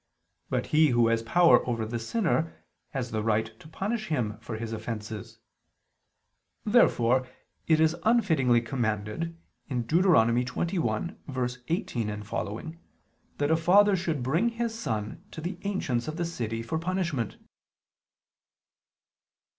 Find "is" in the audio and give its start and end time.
7.79-7.95